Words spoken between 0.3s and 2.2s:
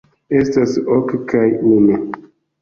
Estas ok, kaj unu.